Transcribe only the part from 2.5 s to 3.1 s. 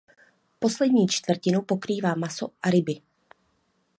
a ryby.